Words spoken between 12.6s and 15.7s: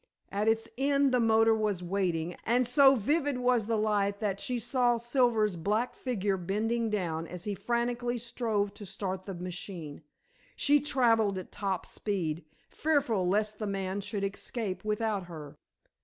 fearful lest the man should escape without her.